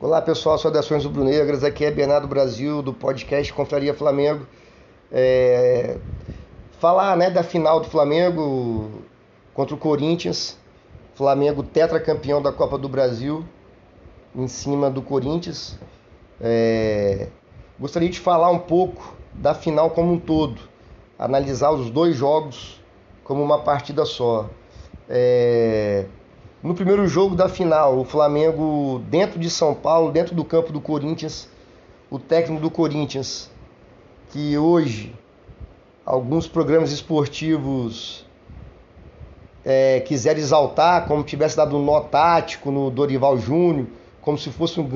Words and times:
Olá 0.00 0.22
pessoal, 0.22 0.56
saudações 0.56 1.04
rubro-negras, 1.04 1.64
aqui 1.64 1.84
é 1.84 1.90
Bernardo 1.90 2.28
Brasil 2.28 2.80
do 2.82 2.94
podcast 2.94 3.52
Confraria 3.52 3.92
Flamengo. 3.92 4.46
É... 5.10 5.98
Falar 6.78 7.16
né, 7.16 7.28
da 7.28 7.42
final 7.42 7.80
do 7.80 7.88
Flamengo 7.88 9.02
contra 9.52 9.74
o 9.74 9.78
Corinthians, 9.78 10.56
Flamengo 11.16 11.64
tetracampeão 11.64 12.40
da 12.40 12.52
Copa 12.52 12.78
do 12.78 12.88
Brasil, 12.88 13.44
em 14.36 14.46
cima 14.46 14.88
do 14.88 15.02
Corinthians. 15.02 15.76
É... 16.40 17.26
Gostaria 17.76 18.08
de 18.08 18.20
falar 18.20 18.52
um 18.52 18.60
pouco 18.60 19.16
da 19.34 19.52
final 19.52 19.90
como 19.90 20.12
um 20.12 20.20
todo, 20.20 20.60
analisar 21.18 21.72
os 21.72 21.90
dois 21.90 22.14
jogos 22.14 22.80
como 23.24 23.42
uma 23.42 23.64
partida 23.64 24.04
só. 24.04 24.48
É... 25.08 26.06
No 26.60 26.74
primeiro 26.74 27.06
jogo 27.06 27.36
da 27.36 27.48
final, 27.48 27.96
o 27.96 28.04
Flamengo 28.04 29.00
dentro 29.08 29.38
de 29.38 29.48
São 29.48 29.72
Paulo, 29.74 30.10
dentro 30.10 30.34
do 30.34 30.44
campo 30.44 30.72
do 30.72 30.80
Corinthians, 30.80 31.48
o 32.10 32.18
técnico 32.18 32.60
do 32.60 32.68
Corinthians, 32.68 33.48
que 34.30 34.58
hoje 34.58 35.14
alguns 36.04 36.48
programas 36.48 36.90
esportivos 36.90 38.26
é, 39.64 40.00
quiseram 40.00 40.40
exaltar 40.40 41.06
como 41.06 41.22
tivesse 41.22 41.56
dado 41.56 41.76
um 41.76 41.84
nó 41.84 42.00
tático 42.00 42.72
no 42.72 42.90
Dorival 42.90 43.38
Júnior, 43.38 43.86
como 44.20 44.36
se 44.36 44.50
fosse 44.50 44.80
um 44.80 44.88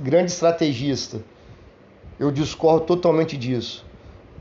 grande 0.00 0.30
estrategista. 0.30 1.20
Eu 2.18 2.30
discordo 2.30 2.86
totalmente 2.86 3.36
disso. 3.36 3.84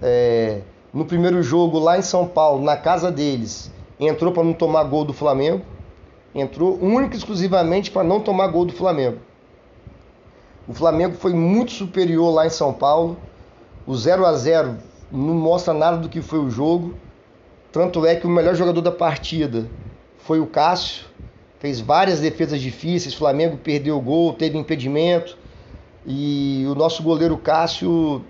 É, 0.02 0.62
no 0.94 1.04
primeiro 1.04 1.44
jogo 1.44 1.78
lá 1.78 1.98
em 1.98 2.02
São 2.02 2.26
Paulo, 2.26 2.64
na 2.64 2.78
casa 2.78 3.12
deles, 3.12 3.70
entrou 4.00 4.32
para 4.32 4.46
não 4.46 4.54
tomar 4.54 4.86
gol 4.86 5.04
do 5.04 5.12
Flamengo 5.12 5.62
entrou 6.34 6.78
única 6.82 7.16
e 7.16 7.18
exclusivamente 7.18 7.92
para 7.92 8.04
não 8.04 8.20
tomar 8.20 8.48
gol 8.48 8.66
do 8.66 8.74
Flamengo. 8.74 9.18
O 10.68 10.74
Flamengo 10.74 11.16
foi 11.16 11.34
muito 11.34 11.72
superior 11.72 12.32
lá 12.32 12.46
em 12.46 12.50
São 12.52 12.72
Paulo. 12.72 13.18
O 13.88 13.96
0 13.96 14.26
a 14.26 14.34
0 14.34 14.78
não 15.12 15.34
mostra 15.34 15.74
nada 15.74 15.98
do 15.98 16.08
que 16.08 16.22
foi 16.22 16.40
o 16.40 16.50
jogo. 16.50 16.94
Tanto 17.72 18.06
é 18.06 18.16
que 18.16 18.28
o 18.28 18.30
melhor 18.30 18.56
jogador 18.56 18.82
da 18.82 18.92
partida 18.92 19.68
foi 20.20 20.40
o 20.40 20.46
Cássio. 20.46 21.06
Fez 21.60 21.80
várias 21.80 22.20
defesas 22.20 22.62
difíceis. 22.62 23.16
O 23.16 23.18
Flamengo 23.18 23.58
perdeu 23.58 23.98
o 23.98 24.02
gol, 24.02 24.34
teve 24.34 24.58
impedimento. 24.58 25.38
E 26.06 26.66
o 26.68 26.76
nosso 26.76 27.02
goleiro 27.02 27.38
Cássio 27.38 28.24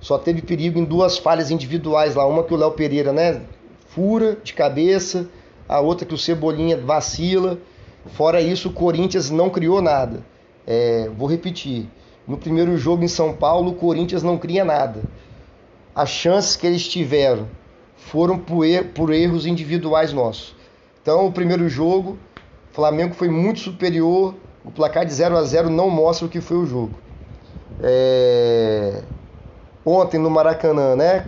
só 0.00 0.18
teve 0.18 0.42
perigo 0.42 0.78
em 0.78 0.84
duas 0.84 1.18
falhas 1.18 1.50
individuais 1.50 2.16
lá. 2.16 2.26
Uma 2.26 2.42
que 2.42 2.52
o 2.52 2.56
Léo 2.56 2.72
Pereira, 2.72 3.12
né? 3.12 3.42
Fura 3.86 4.36
de 4.42 4.52
cabeça 4.52 5.28
a 5.68 5.80
outra 5.80 6.06
que 6.06 6.14
o 6.14 6.18
Cebolinha 6.18 6.76
vacila. 6.76 7.58
Fora 8.14 8.40
isso, 8.40 8.68
o 8.68 8.72
Corinthians 8.72 9.30
não 9.30 9.48
criou 9.48 9.80
nada. 9.80 10.24
É, 10.66 11.10
vou 11.16 11.28
repetir. 11.28 11.88
No 12.26 12.38
primeiro 12.38 12.76
jogo 12.76 13.04
em 13.04 13.08
São 13.08 13.34
Paulo, 13.34 13.72
o 13.72 13.74
Corinthians 13.74 14.22
não 14.22 14.38
cria 14.38 14.64
nada. 14.64 15.02
As 15.94 16.08
chances 16.08 16.56
que 16.56 16.66
eles 16.66 16.88
tiveram 16.88 17.48
foram 17.96 18.38
por, 18.38 18.66
er 18.66 18.92
por 18.92 19.12
erros 19.12 19.46
individuais 19.46 20.12
nossos. 20.12 20.54
Então, 21.02 21.26
o 21.26 21.32
primeiro 21.32 21.68
jogo, 21.68 22.18
o 22.70 22.74
Flamengo 22.74 23.14
foi 23.14 23.28
muito 23.28 23.60
superior. 23.60 24.34
O 24.64 24.70
placar 24.70 25.04
de 25.04 25.12
0 25.12 25.36
a 25.36 25.42
0 25.42 25.68
não 25.68 25.90
mostra 25.90 26.26
o 26.26 26.28
que 26.30 26.40
foi 26.40 26.56
o 26.56 26.66
jogo. 26.66 26.94
É... 27.82 29.02
Ontem 29.84 30.18
no 30.18 30.30
Maracanã, 30.30 30.96
né? 30.96 31.26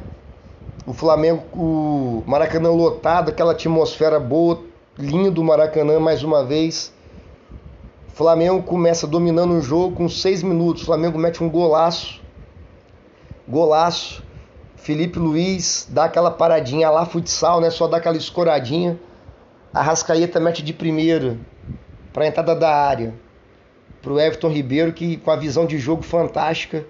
O 0.87 0.93
Flamengo, 0.93 1.43
o 1.53 2.23
Maracanã 2.27 2.71
lotado, 2.71 3.31
aquela 3.31 3.53
atmosfera 3.53 4.21
boa, 4.21 4.63
lindo 4.97 5.43
Maracanã 5.43 5.99
mais 5.99 6.23
uma 6.23 6.45
vez. 6.45 6.95
Flamengo 8.15 8.63
começa 8.63 9.05
dominando 9.05 9.55
o 9.55 9.61
jogo 9.61 9.97
com 9.97 10.09
seis 10.09 10.43
minutos. 10.45 10.83
O 10.83 10.87
Flamengo 10.87 11.19
mete 11.19 11.43
um 11.43 11.51
golaço. 11.51 12.21
Golaço. 13.49 14.25
Felipe 14.77 15.19
Luiz 15.19 15.89
dá 15.91 16.05
aquela 16.05 16.31
paradinha 16.31 16.89
lá, 16.89 17.05
futsal, 17.05 17.61
né? 17.61 17.69
Só 17.69 17.89
dá 17.89 17.97
aquela 17.97 18.17
escoradinha. 18.17 18.99
A 19.75 19.83
Rascaeta 19.83 20.39
mete 20.39 20.63
de 20.63 20.73
primeira 20.73 21.37
para 22.13 22.25
a 22.25 22.29
entrada 22.29 22.55
da 22.55 22.73
área. 22.73 23.13
Para 24.01 24.13
o 24.13 24.21
Everton 24.21 24.49
Ribeiro, 24.49 24.93
que 24.93 25.17
com 25.17 25.33
a 25.33 25.37
visão 25.37 25.67
de 25.67 25.79
jogo 25.79 26.03
fantástica, 26.03 26.87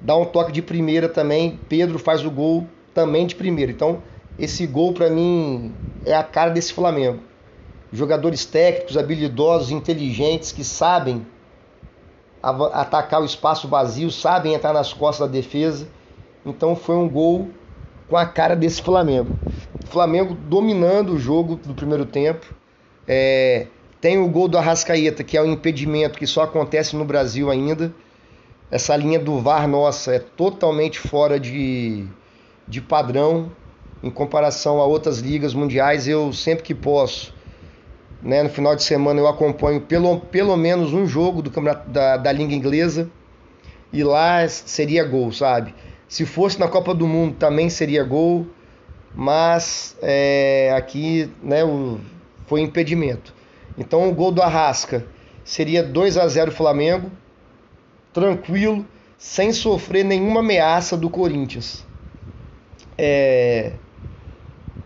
dá 0.00 0.16
um 0.16 0.24
toque 0.24 0.50
de 0.50 0.60
primeira 0.60 1.08
também. 1.08 1.58
Pedro 1.68 1.98
faz 1.98 2.24
o 2.24 2.30
gol 2.30 2.66
também 2.94 3.26
de 3.26 3.34
primeiro. 3.34 3.72
Então, 3.72 4.02
esse 4.38 4.66
gol 4.66 4.92
para 4.92 5.10
mim 5.10 5.72
é 6.04 6.14
a 6.14 6.22
cara 6.22 6.50
desse 6.50 6.72
Flamengo. 6.72 7.20
Jogadores 7.92 8.44
técnicos, 8.44 8.96
habilidosos, 8.96 9.70
inteligentes 9.70 10.52
que 10.52 10.64
sabem 10.64 11.26
atacar 12.42 13.20
o 13.20 13.24
espaço 13.24 13.68
vazio, 13.68 14.10
sabem 14.10 14.54
entrar 14.54 14.72
nas 14.72 14.92
costas 14.92 15.28
da 15.28 15.32
defesa. 15.32 15.86
Então 16.44 16.74
foi 16.74 16.96
um 16.96 17.08
gol 17.08 17.50
com 18.08 18.16
a 18.16 18.24
cara 18.24 18.56
desse 18.56 18.80
Flamengo. 18.82 19.36
O 19.84 19.86
Flamengo 19.86 20.34
dominando 20.34 21.14
o 21.14 21.18
jogo 21.18 21.56
do 21.56 21.74
primeiro 21.74 22.06
tempo. 22.06 22.54
É, 23.06 23.66
tem 24.00 24.18
o 24.18 24.28
gol 24.28 24.48
do 24.48 24.56
Arrascaeta, 24.56 25.22
que 25.22 25.36
é 25.36 25.42
um 25.42 25.52
impedimento 25.52 26.18
que 26.18 26.26
só 26.26 26.42
acontece 26.42 26.96
no 26.96 27.04
Brasil 27.04 27.50
ainda. 27.50 27.92
Essa 28.70 28.96
linha 28.96 29.18
do 29.18 29.38
VAR 29.40 29.68
nossa 29.68 30.14
é 30.14 30.18
totalmente 30.18 30.98
fora 30.98 31.38
de, 31.38 32.06
de 32.70 32.80
padrão 32.80 33.50
em 34.02 34.10
comparação 34.10 34.80
a 34.80 34.86
outras 34.86 35.18
ligas 35.18 35.52
mundiais. 35.52 36.08
Eu 36.08 36.32
sempre 36.32 36.62
que 36.62 36.74
posso, 36.74 37.34
né, 38.22 38.42
no 38.42 38.48
final 38.48 38.74
de 38.76 38.84
semana 38.84 39.20
eu 39.20 39.26
acompanho 39.26 39.80
pelo, 39.80 40.20
pelo 40.20 40.56
menos 40.56 40.94
um 40.94 41.06
jogo 41.06 41.42
do 41.42 41.50
campeonato 41.50 41.90
da, 41.90 42.16
da 42.16 42.32
língua 42.32 42.54
inglesa 42.54 43.10
e 43.92 44.04
lá 44.04 44.46
seria 44.48 45.04
gol, 45.04 45.32
sabe? 45.32 45.74
Se 46.08 46.24
fosse 46.24 46.58
na 46.58 46.68
Copa 46.68 46.94
do 46.94 47.06
Mundo 47.06 47.34
também 47.36 47.68
seria 47.68 48.04
gol, 48.04 48.46
mas 49.14 49.96
é, 50.00 50.72
aqui 50.76 51.30
né, 51.42 51.64
o, 51.64 51.98
foi 52.46 52.60
impedimento. 52.60 53.34
Então 53.76 54.08
o 54.08 54.14
gol 54.14 54.30
do 54.30 54.42
Arrasca 54.42 55.04
seria 55.44 55.82
2 55.82 56.16
a 56.16 56.26
0 56.28 56.52
Flamengo, 56.52 57.10
tranquilo, 58.12 58.86
sem 59.18 59.52
sofrer 59.52 60.04
nenhuma 60.04 60.40
ameaça 60.40 60.96
do 60.96 61.10
Corinthians. 61.10 61.84
É... 63.02 63.72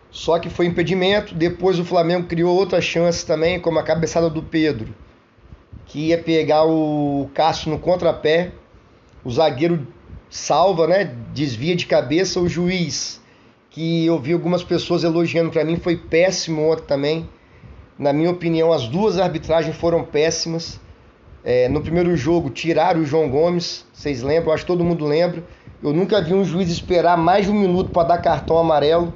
Só 0.08 0.38
que 0.38 0.48
foi 0.48 0.66
impedimento. 0.66 1.34
Depois 1.34 1.80
o 1.80 1.84
Flamengo 1.84 2.28
criou 2.28 2.56
outras 2.56 2.84
chances 2.84 3.24
também, 3.24 3.58
como 3.58 3.80
a 3.80 3.82
cabeçada 3.82 4.30
do 4.30 4.40
Pedro, 4.40 4.94
que 5.86 6.10
ia 6.10 6.18
pegar 6.18 6.64
o 6.64 7.28
Cássio 7.34 7.72
no 7.72 7.78
contrapé. 7.80 8.52
O 9.24 9.30
zagueiro 9.32 9.88
salva, 10.30 10.86
né? 10.86 11.12
Desvia 11.34 11.74
de 11.74 11.86
cabeça. 11.86 12.38
O 12.38 12.48
juiz, 12.48 13.20
que 13.70 14.06
eu 14.06 14.20
vi 14.20 14.32
algumas 14.32 14.62
pessoas 14.62 15.02
elogiando 15.02 15.50
para 15.50 15.64
mim, 15.64 15.76
foi 15.76 15.96
péssimo 15.96 16.70
ontem 16.70 16.84
também. 16.86 17.28
Na 17.98 18.12
minha 18.12 18.30
opinião, 18.30 18.72
as 18.72 18.86
duas 18.86 19.18
arbitragens 19.18 19.74
foram 19.76 20.04
péssimas. 20.04 20.78
É, 21.42 21.68
no 21.68 21.82
primeiro 21.82 22.16
jogo, 22.16 22.48
tiraram 22.48 23.00
o 23.00 23.04
João 23.04 23.28
Gomes, 23.28 23.84
vocês 23.92 24.22
lembram? 24.22 24.52
Acho 24.52 24.62
que 24.62 24.68
todo 24.68 24.84
mundo 24.84 25.04
lembra. 25.04 25.42
Eu 25.82 25.92
nunca 25.92 26.20
vi 26.20 26.32
um 26.32 26.44
juiz 26.44 26.70
esperar 26.70 27.16
mais 27.16 27.46
de 27.46 27.52
um 27.52 27.54
minuto 27.54 27.90
para 27.90 28.08
dar 28.08 28.18
cartão 28.18 28.56
amarelo. 28.56 29.12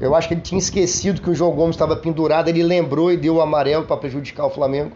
Eu 0.00 0.14
acho 0.14 0.28
que 0.28 0.34
ele 0.34 0.40
tinha 0.40 0.58
esquecido 0.58 1.20
que 1.20 1.30
o 1.30 1.34
João 1.34 1.52
Gomes 1.52 1.74
estava 1.74 1.96
pendurado, 1.96 2.48
ele 2.48 2.62
lembrou 2.62 3.10
e 3.10 3.16
deu 3.16 3.36
o 3.36 3.40
amarelo 3.40 3.84
para 3.84 3.96
prejudicar 3.96 4.46
o 4.46 4.50
Flamengo. 4.50 4.92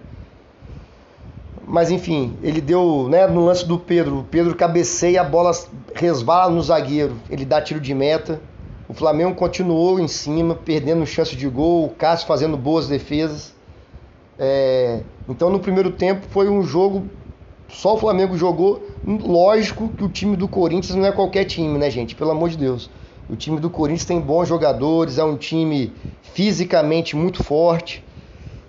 Mas 1.66 1.90
enfim, 1.90 2.36
ele 2.42 2.60
deu, 2.60 3.08
né, 3.08 3.26
no 3.26 3.44
lance 3.44 3.66
do 3.66 3.78
Pedro, 3.78 4.20
o 4.20 4.24
Pedro 4.24 4.54
cabeceia, 4.54 5.20
a 5.20 5.24
bola 5.24 5.52
resvala 5.94 6.52
no 6.52 6.62
zagueiro, 6.62 7.16
ele 7.28 7.44
dá 7.44 7.60
tiro 7.60 7.80
de 7.80 7.94
meta. 7.94 8.40
O 8.88 8.94
Flamengo 8.94 9.34
continuou 9.34 10.00
em 10.00 10.08
cima, 10.08 10.54
perdendo 10.54 11.04
chance 11.04 11.36
de 11.36 11.46
gol, 11.46 11.86
o 11.86 11.90
Cássio 11.90 12.26
fazendo 12.26 12.56
boas 12.56 12.88
defesas. 12.88 13.54
É, 14.38 15.02
então 15.28 15.50
no 15.50 15.60
primeiro 15.60 15.90
tempo 15.90 16.26
foi 16.30 16.48
um 16.48 16.62
jogo 16.62 17.06
só 17.68 17.94
o 17.94 17.98
Flamengo 17.98 18.36
jogou. 18.36 18.82
Lógico 19.16 19.88
que 19.88 20.04
o 20.04 20.08
time 20.10 20.36
do 20.36 20.46
Corinthians 20.46 20.94
não 20.94 21.06
é 21.06 21.10
qualquer 21.10 21.46
time, 21.46 21.78
né, 21.78 21.88
gente? 21.90 22.14
Pelo 22.14 22.30
amor 22.30 22.50
de 22.50 22.58
Deus. 22.58 22.90
O 23.26 23.34
time 23.34 23.58
do 23.58 23.70
Corinthians 23.70 24.04
tem 24.04 24.20
bons 24.20 24.46
jogadores, 24.46 25.16
é 25.16 25.24
um 25.24 25.34
time 25.34 25.94
fisicamente 26.34 27.16
muito 27.16 27.42
forte. 27.42 28.04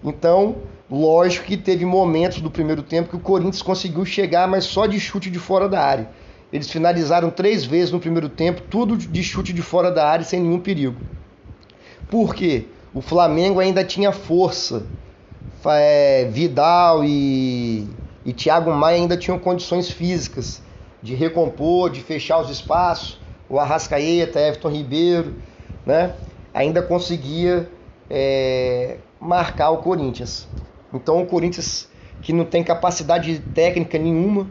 Então, 0.01 0.55
lógico 0.89 1.45
que 1.45 1.57
teve 1.57 1.83
momentos 1.83 2.39
do 2.39 2.49
primeiro 2.49 2.81
tempo 2.81 3.09
que 3.09 3.17
o 3.17 3.19
Corinthians 3.19 3.61
conseguiu 3.61 4.05
chegar, 4.05 4.47
mas 4.47 4.63
só 4.63 4.85
de 4.85 4.97
chute 4.97 5.29
de 5.29 5.37
fora 5.37 5.67
da 5.67 5.83
área. 5.83 6.09
Eles 6.53 6.71
finalizaram 6.71 7.29
três 7.29 7.65
vezes 7.65 7.91
no 7.91 7.99
primeiro 7.99 8.29
tempo, 8.29 8.61
tudo 8.61 8.95
de 8.95 9.21
chute 9.21 9.51
de 9.51 9.61
fora 9.61 9.91
da 9.91 10.07
área 10.07 10.23
sem 10.23 10.39
nenhum 10.39 10.59
perigo. 10.61 10.95
Por 12.09 12.33
quê? 12.33 12.65
O 12.93 13.01
Flamengo 13.01 13.59
ainda 13.59 13.83
tinha 13.83 14.13
força. 14.13 14.85
É, 15.65 16.29
Vidal 16.31 17.03
e 17.03 17.85
e 18.25 18.33
Thiago 18.33 18.71
Maia 18.71 18.97
ainda 18.97 19.17
tinham 19.17 19.39
condições 19.39 19.89
físicas 19.89 20.61
de 21.01 21.15
recompor, 21.15 21.89
de 21.89 22.01
fechar 22.01 22.39
os 22.39 22.49
espaços. 22.49 23.19
O 23.49 23.59
Arrascaeta, 23.59 24.39
Everton 24.39 24.69
Ribeiro, 24.69 25.35
né? 25.85 26.13
Ainda 26.53 26.83
conseguia 26.83 27.67
é, 28.09 28.97
marcar 29.19 29.71
o 29.71 29.77
Corinthians. 29.77 30.47
Então 30.93 31.21
o 31.21 31.25
Corinthians 31.25 31.89
que 32.21 32.33
não 32.33 32.45
tem 32.45 32.63
capacidade 32.63 33.39
técnica 33.53 33.97
nenhuma, 33.97 34.49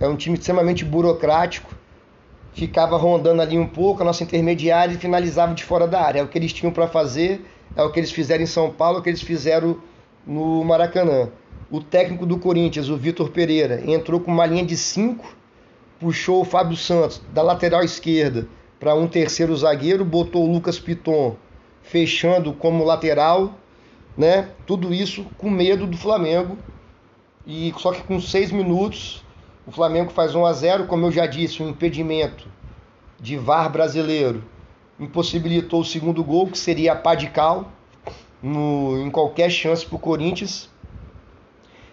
é 0.00 0.08
um 0.08 0.16
time 0.16 0.36
extremamente 0.36 0.84
burocrático, 0.84 1.70
ficava 2.52 2.96
rondando 2.96 3.40
ali 3.40 3.58
um 3.58 3.66
pouco 3.66 4.02
a 4.02 4.04
nossa 4.04 4.22
intermediária 4.22 4.94
e 4.94 4.98
finalizava 4.98 5.54
de 5.54 5.64
fora 5.64 5.86
da 5.86 6.00
área. 6.00 6.20
É 6.20 6.22
o 6.22 6.28
que 6.28 6.38
eles 6.38 6.52
tinham 6.52 6.72
para 6.72 6.88
fazer, 6.88 7.44
é 7.76 7.82
o 7.82 7.90
que 7.90 8.00
eles 8.00 8.10
fizeram 8.10 8.42
em 8.42 8.46
São 8.46 8.70
Paulo, 8.70 8.98
é 8.98 9.00
o 9.00 9.02
que 9.02 9.10
eles 9.10 9.22
fizeram 9.22 9.78
no 10.26 10.64
Maracanã. 10.64 11.28
O 11.72 11.80
técnico 11.80 12.26
do 12.26 12.38
Corinthians, 12.38 12.90
o 12.90 12.98
Vitor 12.98 13.30
Pereira, 13.30 13.82
entrou 13.90 14.20
com 14.20 14.30
uma 14.30 14.44
linha 14.44 14.62
de 14.62 14.76
5, 14.76 15.26
puxou 15.98 16.42
o 16.42 16.44
Fábio 16.44 16.76
Santos 16.76 17.22
da 17.32 17.40
lateral 17.40 17.82
esquerda 17.82 18.46
para 18.78 18.94
um 18.94 19.08
terceiro 19.08 19.56
zagueiro, 19.56 20.04
botou 20.04 20.46
o 20.46 20.52
Lucas 20.52 20.78
Piton 20.78 21.34
fechando 21.82 22.52
como 22.52 22.84
lateral, 22.84 23.54
né? 24.14 24.50
Tudo 24.66 24.92
isso 24.92 25.24
com 25.38 25.48
medo 25.48 25.86
do 25.86 25.96
Flamengo. 25.96 26.58
E 27.46 27.72
só 27.78 27.90
que 27.90 28.02
com 28.02 28.20
seis 28.20 28.52
minutos 28.52 29.24
o 29.66 29.72
Flamengo 29.72 30.12
faz 30.12 30.34
1 30.34 30.44
a 30.44 30.52
0, 30.52 30.86
como 30.86 31.06
eu 31.06 31.10
já 31.10 31.24
disse, 31.24 31.62
um 31.62 31.70
impedimento 31.70 32.46
de 33.18 33.38
VAR 33.38 33.72
brasileiro 33.72 34.44
impossibilitou 35.00 35.80
o 35.80 35.84
segundo 35.86 36.22
gol, 36.22 36.48
que 36.48 36.58
seria 36.58 36.92
a 36.92 36.96
pá 36.96 37.14
de 37.14 37.30
cal 37.30 37.72
no, 38.42 39.02
em 39.02 39.10
qualquer 39.10 39.48
chance 39.48 39.86
para 39.86 39.96
o 39.96 39.98
Corinthians. 39.98 40.70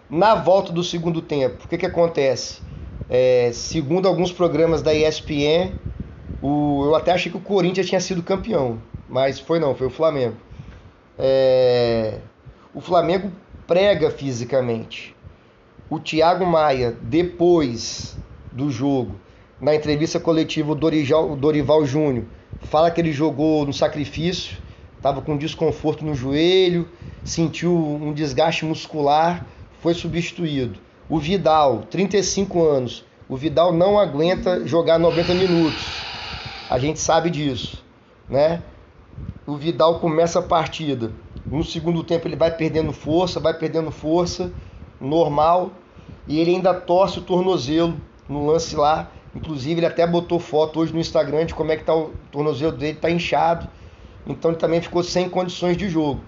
Na 0.10 0.34
volta 0.34 0.72
do 0.72 0.84
segundo 0.84 1.22
tempo, 1.22 1.66
o 1.66 1.68
que, 1.68 1.78
que 1.78 1.86
acontece? 1.86 2.62
É, 3.08 3.52
segundo 3.54 4.08
alguns 4.08 4.32
programas 4.32 4.82
da 4.82 4.92
ESPN, 4.92 5.72
o, 6.42 6.86
eu 6.86 6.96
até 6.96 7.12
achei 7.12 7.32
que 7.32 7.38
o 7.38 7.42
Corinthians 7.42 7.88
tinha 7.88 8.02
sido 8.02 8.24
campeão, 8.24 8.82
mas 9.08 9.40
foi 9.40 9.60
não, 9.60 9.76
foi 9.76 9.86
o 9.86 9.92
Flamengo. 9.92 10.36
É, 11.16 12.18
o 12.74 12.82
Flamengo 12.82 13.32
prega 13.68 14.10
fisicamente. 14.10 15.16
O 15.88 16.00
Thiago 16.00 16.44
Maia, 16.44 16.98
depois 17.04 18.18
do 18.52 18.72
jogo, 18.72 19.16
na 19.62 19.76
entrevista 19.76 20.20
coletiva, 20.20 20.72
o 20.72 20.76
Dorival, 20.76 21.32
o 21.32 21.36
Dorival 21.36 21.86
Júnior 21.86 22.26
fala 22.62 22.90
que 22.90 23.00
ele 23.00 23.12
jogou 23.12 23.64
no 23.64 23.74
sacrifício, 23.74 24.58
estava 24.98 25.22
com 25.22 25.38
desconforto 25.38 26.04
no 26.04 26.16
joelho, 26.16 26.90
sentiu 27.24 27.76
um 27.76 28.12
desgaste 28.12 28.66
muscular, 28.66 29.46
foi 29.82 29.94
substituído. 29.94 30.80
O 31.10 31.20
Vidal, 31.20 31.84
35 31.90 32.64
anos, 32.64 33.06
o 33.28 33.36
Vidal 33.36 33.74
não 33.74 34.00
aguenta 34.00 34.66
jogar 34.66 35.00
90 35.00 35.34
minutos. 35.34 36.02
A 36.70 36.78
gente 36.78 37.00
sabe 37.00 37.30
disso, 37.30 37.84
né? 38.30 38.62
O 39.46 39.56
Vidal 39.56 40.00
começa 40.00 40.40
a 40.40 40.44
partida. 40.44 41.12
No 41.46 41.64
segundo 41.64 42.04
tempo 42.04 42.28
ele 42.28 42.36
vai 42.36 42.52
perdendo 42.56 42.94
força, 42.94 43.40
vai 43.40 43.54
perdendo 43.54 43.90
força, 43.90 44.52
normal, 45.02 45.72
e 46.28 46.40
ele 46.40 46.52
ainda 46.52 46.74
torce 46.74 47.20
o 47.20 47.24
tornozelo 47.24 48.00
no 48.28 48.46
lance 48.46 48.76
lá. 48.76 49.10
Inclusive 49.36 49.80
ele 49.80 49.88
até 49.88 50.06
botou 50.06 50.40
foto 50.40 50.80
hoje 50.80 50.94
no 50.94 51.00
Instagram 51.00 51.46
de 51.46 51.56
como 51.56 51.72
é 51.72 51.78
que 51.78 51.84
tá 51.84 51.96
o 51.96 52.12
tornozelo 52.32 52.72
dele, 52.72 52.98
tá 53.00 53.10
inchado. 53.10 53.68
Então 54.28 54.52
ele 54.52 54.60
também 54.60 54.82
ficou 54.82 55.04
sem 55.04 55.30
condições 55.30 55.76
de 55.76 55.90
jogo. 55.90 56.22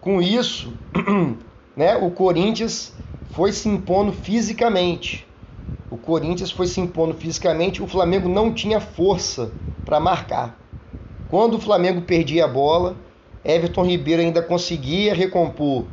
Com 0.00 0.20
isso, 0.20 0.72
né, 1.76 1.96
o 1.96 2.10
Corinthians 2.10 2.94
foi 3.32 3.52
se 3.52 3.68
impondo 3.68 4.12
fisicamente. 4.12 5.26
O 5.90 5.96
Corinthians 5.96 6.50
foi 6.50 6.66
se 6.66 6.80
impondo 6.80 7.14
fisicamente, 7.14 7.82
o 7.82 7.86
Flamengo 7.86 8.28
não 8.28 8.52
tinha 8.52 8.80
força 8.80 9.52
para 9.84 10.00
marcar. 10.00 10.58
Quando 11.28 11.54
o 11.54 11.60
Flamengo 11.60 12.02
perdia 12.02 12.44
a 12.44 12.48
bola, 12.48 12.96
Everton 13.44 13.84
Ribeiro 13.84 14.22
ainda 14.22 14.42
conseguia 14.42 15.14
recompor, 15.14 15.84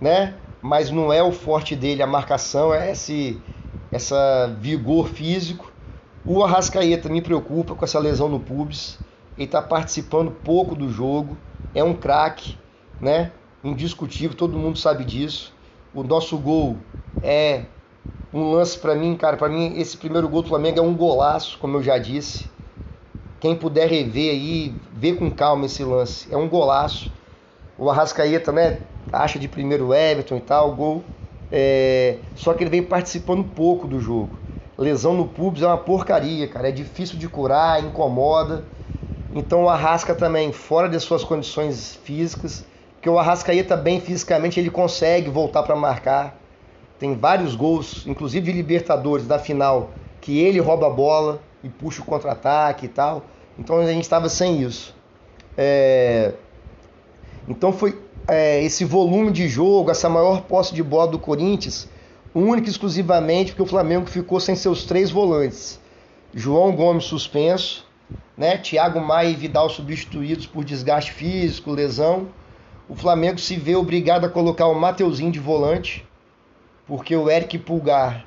né? 0.00 0.34
Mas 0.60 0.90
não 0.90 1.12
é 1.12 1.22
o 1.22 1.30
forte 1.30 1.76
dele 1.76 2.02
a 2.02 2.06
marcação, 2.06 2.74
é 2.74 2.90
esse 2.90 3.40
essa 3.92 4.54
vigor 4.60 5.08
físico. 5.08 5.72
O 6.26 6.42
Arrascaeta 6.42 7.08
me 7.08 7.22
preocupa 7.22 7.74
com 7.74 7.84
essa 7.84 7.98
lesão 7.98 8.28
no 8.28 8.40
pubis. 8.40 8.98
Ele 9.36 9.46
está 9.46 9.62
participando 9.62 10.30
pouco 10.30 10.74
do 10.74 10.90
jogo, 10.90 11.38
é 11.74 11.82
um 11.82 11.94
craque, 11.94 12.56
né? 13.00 13.30
Indiscutível, 13.62 14.36
todo 14.36 14.58
mundo 14.58 14.78
sabe 14.78 15.04
disso. 15.04 15.52
O 15.94 16.02
nosso 16.02 16.38
gol 16.38 16.76
é 17.22 17.64
um 18.32 18.52
lance 18.52 18.78
para 18.78 18.94
mim, 18.94 19.16
cara. 19.16 19.36
Para 19.36 19.48
mim, 19.48 19.78
esse 19.78 19.96
primeiro 19.96 20.28
gol 20.28 20.42
do 20.42 20.48
Flamengo 20.48 20.78
é 20.78 20.82
um 20.82 20.94
golaço, 20.94 21.58
como 21.58 21.76
eu 21.76 21.82
já 21.82 21.98
disse. 21.98 22.46
Quem 23.40 23.56
puder 23.56 23.88
rever 23.88 24.30
aí, 24.30 24.74
vê 24.92 25.12
com 25.12 25.30
calma 25.30 25.66
esse 25.66 25.82
lance. 25.84 26.32
É 26.32 26.36
um 26.36 26.48
golaço. 26.48 27.10
O 27.76 27.88
Arrascaeta, 27.88 28.52
né? 28.52 28.80
Acha 29.12 29.38
de 29.38 29.48
primeiro 29.48 29.94
Everton 29.94 30.36
e 30.36 30.40
tal, 30.40 30.74
gol. 30.74 31.04
É... 31.50 32.18
Só 32.34 32.52
que 32.52 32.62
ele 32.62 32.70
vem 32.70 32.82
participando 32.82 33.44
pouco 33.44 33.86
do 33.86 34.00
jogo. 34.00 34.38
Lesão 34.76 35.14
no 35.14 35.26
pubis 35.26 35.62
é 35.62 35.66
uma 35.66 35.78
porcaria, 35.78 36.46
cara. 36.46 36.68
É 36.68 36.72
difícil 36.72 37.18
de 37.18 37.28
curar, 37.28 37.82
incomoda. 37.82 38.64
Então 39.34 39.64
o 39.64 39.68
Arrasca 39.68 40.14
também, 40.14 40.52
fora 40.52 40.88
de 40.88 40.98
suas 41.00 41.24
condições 41.24 41.96
físicas, 42.04 42.64
porque 42.98 43.08
o 43.08 43.16
Arrascaeta 43.16 43.76
bem 43.76 44.00
fisicamente, 44.00 44.58
ele 44.58 44.70
consegue 44.70 45.30
voltar 45.30 45.62
para 45.62 45.76
marcar. 45.76 46.36
Tem 46.98 47.14
vários 47.14 47.54
gols, 47.54 48.04
inclusive 48.08 48.50
de 48.50 48.52
Libertadores, 48.52 49.24
da 49.24 49.38
final, 49.38 49.90
que 50.20 50.40
ele 50.40 50.58
rouba 50.58 50.88
a 50.88 50.90
bola 50.90 51.40
e 51.62 51.68
puxa 51.68 52.02
o 52.02 52.04
contra-ataque 52.04 52.86
e 52.86 52.88
tal. 52.88 53.22
Então 53.56 53.78
a 53.78 53.86
gente 53.86 54.02
estava 54.02 54.28
sem 54.28 54.62
isso. 54.62 54.92
É... 55.56 56.32
Então 57.46 57.72
foi 57.72 57.96
é, 58.26 58.64
esse 58.64 58.84
volume 58.84 59.30
de 59.30 59.48
jogo, 59.48 59.92
essa 59.92 60.08
maior 60.08 60.42
posse 60.42 60.74
de 60.74 60.82
bola 60.82 61.06
do 61.06 61.20
Corinthians, 61.20 61.88
única 62.34 62.66
e 62.66 62.70
exclusivamente 62.70 63.52
porque 63.52 63.62
o 63.62 63.66
Flamengo 63.66 64.06
ficou 64.06 64.40
sem 64.40 64.56
seus 64.56 64.82
três 64.82 65.08
volantes. 65.08 65.80
João 66.34 66.72
Gomes 66.74 67.04
suspenso, 67.04 67.86
né? 68.36 68.58
Thiago 68.58 69.00
Maia 69.00 69.28
e 69.28 69.36
Vidal 69.36 69.70
substituídos 69.70 70.46
por 70.46 70.64
desgaste 70.64 71.12
físico, 71.12 71.70
lesão. 71.70 72.26
O 72.88 72.94
Flamengo 72.94 73.38
se 73.38 73.56
vê 73.56 73.76
obrigado 73.76 74.24
a 74.24 74.28
colocar 74.28 74.66
o 74.66 74.74
Mateuzinho 74.74 75.30
de 75.30 75.38
volante, 75.38 76.06
porque 76.86 77.14
o 77.14 77.30
Eric 77.30 77.58
Pulgar 77.58 78.24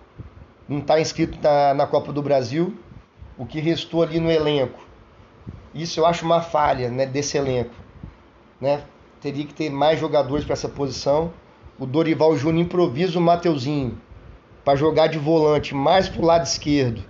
não 0.70 0.80
está 0.80 1.00
inscrito 1.00 1.40
na, 1.42 1.74
na 1.74 1.88
Copa 1.88 2.14
do 2.14 2.22
Brasil. 2.22 2.78
O 3.38 3.46
que 3.46 3.60
restou 3.60 4.04
ali 4.04 4.20
no 4.20 4.30
elenco. 4.30 4.80
Isso 5.74 6.00
eu 6.00 6.06
acho 6.06 6.24
uma 6.24 6.42
falha 6.42 6.90
né, 6.90 7.06
desse 7.06 7.38
elenco. 7.38 7.74
Né? 8.60 8.84
teria 9.22 9.46
que 9.46 9.54
ter 9.54 9.70
mais 9.70 10.00
jogadores 10.00 10.44
para 10.44 10.54
essa 10.54 10.68
posição. 10.68 11.32
O 11.80 11.86
Dorival 11.86 12.36
Júnior 12.36 12.66
improvisa 12.66 13.20
o 13.20 13.22
Mateuzinho 13.22 13.98
para 14.66 14.76
jogar 14.76 15.08
de 15.08 15.20
volante 15.20 15.76
mais 15.76 16.10
para 16.10 16.22
o 16.22 16.26
lado 16.26 16.44
esquerdo, 16.44 17.04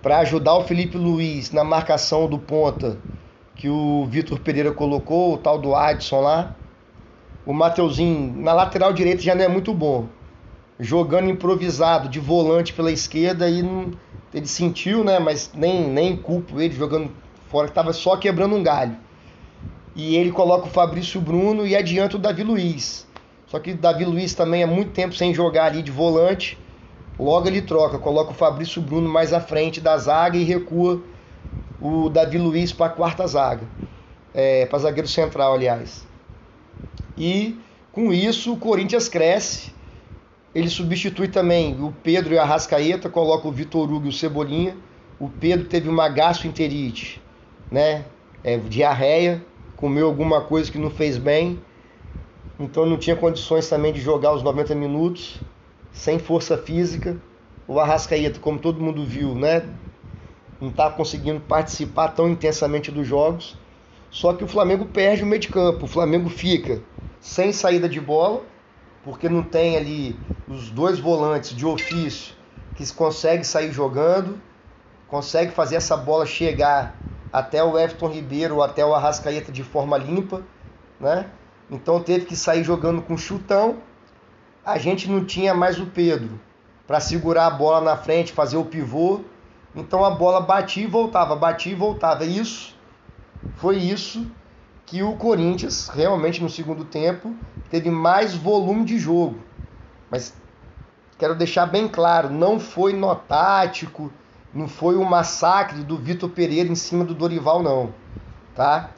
para 0.00 0.18
ajudar 0.18 0.54
o 0.54 0.64
Felipe 0.64 0.96
Luiz 0.96 1.50
na 1.50 1.64
marcação 1.64 2.28
do 2.28 2.38
ponta 2.38 2.98
que 3.54 3.68
o 3.68 4.06
Vitor 4.06 4.38
Pereira 4.38 4.70
colocou, 4.70 5.34
o 5.34 5.38
tal 5.38 5.58
do 5.58 5.74
Adson 5.74 6.20
lá. 6.20 6.54
O 7.46 7.52
Mateuzinho 7.52 8.42
na 8.42 8.52
lateral 8.52 8.92
direita 8.92 9.22
já 9.22 9.34
não 9.34 9.44
é 9.44 9.48
muito 9.48 9.72
bom. 9.72 10.08
Jogando 10.78 11.30
improvisado 11.30 12.08
de 12.08 12.20
volante 12.20 12.74
pela 12.74 12.92
esquerda 12.92 13.48
e 13.48 13.62
não, 13.62 13.92
ele 14.34 14.46
sentiu, 14.46 15.02
né? 15.02 15.18
Mas 15.18 15.52
nem, 15.54 15.88
nem 15.88 16.16
culpo 16.16 16.60
ele 16.60 16.74
jogando 16.74 17.10
fora, 17.48 17.68
que 17.68 17.70
estava 17.70 17.92
só 17.92 18.16
quebrando 18.16 18.56
um 18.56 18.62
galho 18.62 18.96
e 19.96 20.14
ele 20.14 20.30
coloca 20.30 20.66
o 20.66 20.70
Fabrício 20.70 21.18
Bruno 21.22 21.66
e 21.66 21.74
adianta 21.74 22.16
o 22.16 22.18
Davi 22.18 22.42
Luiz. 22.42 23.06
Só 23.46 23.58
que 23.58 23.70
o 23.70 23.76
Davi 23.76 24.04
Luiz 24.04 24.34
também 24.34 24.62
é 24.62 24.66
muito 24.66 24.92
tempo 24.92 25.14
sem 25.14 25.32
jogar 25.32 25.66
ali 25.66 25.82
de 25.82 25.90
volante. 25.90 26.58
Logo 27.18 27.48
ele 27.48 27.62
troca, 27.62 27.98
coloca 27.98 28.32
o 28.32 28.34
Fabrício 28.34 28.82
Bruno 28.82 29.08
mais 29.08 29.32
à 29.32 29.40
frente 29.40 29.80
da 29.80 29.96
zaga 29.96 30.36
e 30.36 30.44
recua 30.44 31.02
o 31.80 32.10
Davi 32.10 32.36
Luiz 32.36 32.74
para 32.74 32.86
a 32.86 32.90
quarta 32.90 33.26
zaga. 33.26 33.66
É, 34.34 34.66
para 34.66 34.80
zagueiro 34.80 35.08
central, 35.08 35.54
aliás. 35.54 36.06
E 37.16 37.56
com 37.92 38.12
isso 38.12 38.52
o 38.52 38.58
Corinthians 38.58 39.08
cresce. 39.08 39.72
Ele 40.54 40.68
substitui 40.68 41.28
também 41.28 41.74
o 41.82 41.92
Pedro 42.02 42.34
e 42.34 42.38
a 42.38 42.44
Rascaeta, 42.44 43.08
coloca 43.08 43.48
o 43.48 43.52
Vitor 43.52 43.90
Hugo 43.90 44.06
e 44.06 44.08
o 44.10 44.12
Cebolinha. 44.12 44.76
O 45.18 45.28
Pedro 45.28 45.66
teve 45.66 45.88
uma 45.88 46.08
gastroenterite, 46.08 47.22
né? 47.70 48.04
É, 48.44 48.58
diarreia, 48.58 49.44
comeu 49.76 50.06
alguma 50.06 50.40
coisa 50.42 50.70
que 50.70 50.78
não 50.78 50.90
fez 50.90 51.18
bem, 51.18 51.58
então 52.60 52.86
não 52.86 52.96
tinha 52.96 53.16
condições 53.16 53.68
também 53.68 53.92
de 53.92 54.00
jogar 54.00 54.32
os 54.32 54.42
90 54.42 54.74
minutos, 54.74 55.40
sem 55.90 56.18
força 56.18 56.56
física. 56.56 57.16
O 57.66 57.80
Arrascaeta, 57.80 58.38
como 58.38 58.58
todo 58.58 58.80
mundo 58.80 59.04
viu, 59.04 59.34
né, 59.34 59.62
não 60.60 60.68
está 60.68 60.90
conseguindo 60.90 61.40
participar 61.40 62.08
tão 62.08 62.28
intensamente 62.28 62.90
dos 62.90 63.06
jogos. 63.06 63.56
Só 64.10 64.32
que 64.32 64.44
o 64.44 64.48
Flamengo 64.48 64.86
perde 64.86 65.22
o 65.22 65.26
meio 65.26 65.40
de 65.40 65.48
campo, 65.48 65.86
o 65.86 65.88
Flamengo 65.88 66.28
fica 66.28 66.82
sem 67.20 67.52
saída 67.52 67.88
de 67.88 68.00
bola, 68.00 68.42
porque 69.04 69.28
não 69.28 69.42
tem 69.42 69.76
ali 69.76 70.20
os 70.48 70.70
dois 70.70 70.98
volantes 70.98 71.54
de 71.54 71.66
ofício 71.66 72.34
que 72.74 72.92
consegue 72.92 73.44
sair 73.44 73.72
jogando, 73.72 74.40
consegue 75.08 75.52
fazer 75.52 75.76
essa 75.76 75.96
bola 75.96 76.26
chegar 76.26 77.02
até 77.32 77.62
o 77.62 77.78
Everton 77.78 78.08
Ribeiro, 78.08 78.62
até 78.62 78.84
o 78.84 78.94
Arrascaeta 78.94 79.50
de 79.50 79.62
forma 79.62 79.96
limpa, 79.96 80.42
né? 81.00 81.30
Então 81.70 82.02
teve 82.02 82.26
que 82.26 82.36
sair 82.36 82.62
jogando 82.62 83.02
com 83.02 83.16
chutão 83.16 83.82
a 84.66 84.78
gente 84.78 85.08
não 85.08 85.24
tinha 85.24 85.54
mais 85.54 85.78
o 85.78 85.86
Pedro 85.86 86.40
para 86.88 86.98
segurar 86.98 87.46
a 87.46 87.50
bola 87.50 87.80
na 87.80 87.96
frente, 87.96 88.32
fazer 88.32 88.56
o 88.56 88.64
pivô. 88.64 89.20
Então 89.72 90.04
a 90.04 90.10
bola 90.10 90.40
batia 90.40 90.82
e 90.82 90.88
voltava, 90.88 91.36
batia 91.36 91.70
e 91.70 91.76
voltava. 91.76 92.24
Isso 92.24 92.74
foi 93.54 93.76
isso 93.76 94.26
que 94.86 95.02
o 95.02 95.16
Corinthians 95.16 95.88
realmente 95.88 96.40
no 96.40 96.48
segundo 96.48 96.84
tempo 96.84 97.34
teve 97.68 97.90
mais 97.90 98.34
volume 98.34 98.84
de 98.84 98.98
jogo. 98.98 99.40
Mas 100.08 100.32
quero 101.18 101.34
deixar 101.34 101.66
bem 101.66 101.88
claro, 101.88 102.30
não 102.30 102.60
foi 102.60 102.92
nó 102.92 103.14
tático, 103.16 104.12
não 104.54 104.68
foi 104.68 104.96
um 104.96 105.04
massacre 105.04 105.82
do 105.82 105.98
Vitor 105.98 106.30
Pereira 106.30 106.70
em 106.70 106.76
cima 106.76 107.04
do 107.04 107.14
Dorival 107.14 107.62
não, 107.62 107.92
tá? 108.54 108.90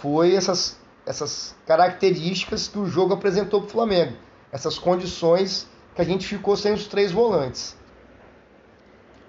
Foi 0.00 0.34
essas 0.34 0.82
essas 1.06 1.54
características 1.66 2.66
que 2.66 2.78
o 2.78 2.86
jogo 2.86 3.12
apresentou 3.12 3.60
para 3.60 3.68
o 3.68 3.70
Flamengo, 3.70 4.14
essas 4.50 4.78
condições 4.78 5.68
que 5.94 6.00
a 6.00 6.04
gente 6.04 6.26
ficou 6.26 6.56
sem 6.56 6.72
os 6.72 6.86
três 6.86 7.12
volantes. 7.12 7.76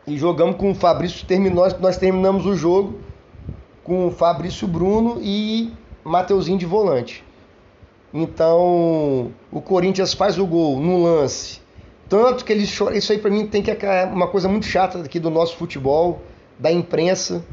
E 0.07 0.17
jogamos 0.17 0.55
com 0.55 0.71
o 0.71 0.75
Fabrício, 0.75 1.25
terminou, 1.25 1.67
nós 1.79 1.97
terminamos 1.97 2.45
o 2.45 2.55
jogo 2.55 2.99
com 3.83 4.07
o 4.07 4.11
Fabrício 4.11 4.67
Bruno 4.67 5.19
e 5.21 5.73
Mateuzinho 6.05 6.59
de 6.59 6.67
volante. 6.67 7.23
Então, 8.13 9.31
o 9.51 9.59
Corinthians 9.59 10.13
faz 10.13 10.37
o 10.37 10.45
gol 10.45 10.79
no 10.79 11.01
lance. 11.01 11.59
Tanto 12.07 12.45
que 12.45 12.53
eles 12.53 12.69
choram. 12.69 12.95
Isso 12.95 13.11
aí 13.11 13.17
para 13.17 13.31
mim 13.31 13.47
tem 13.47 13.63
que 13.63 13.71
é 13.71 14.05
uma 14.05 14.27
coisa 14.27 14.47
muito 14.47 14.67
chata 14.67 14.99
aqui 14.99 15.19
do 15.19 15.31
nosso 15.31 15.57
futebol, 15.57 16.21
da 16.59 16.71
imprensa, 16.71 17.43